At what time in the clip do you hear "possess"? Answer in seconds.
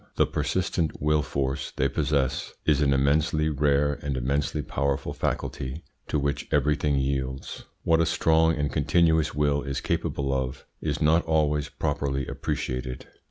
1.87-2.55